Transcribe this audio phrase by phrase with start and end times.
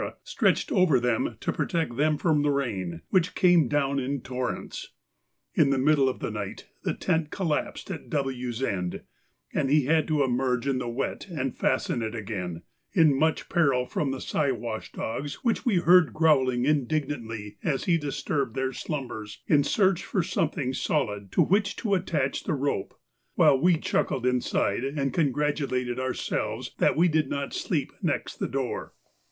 [0.23, 4.93] stretched over them to protect them from the rain, which came down in torrents.
[5.53, 9.01] In the middle of the night the tent collapsed at W.'s end,
[9.53, 13.85] and he had to emerge in the wet and fasten it again, in much peril
[13.85, 19.61] from the Siwash dogs which we heard growling indignantly as he disturbed their slumbers in
[19.61, 22.95] the search for something solid to which to attach the rope,
[23.35, 28.95] while we chuckled inside and congratulated ourselves that we did not sleep next the door.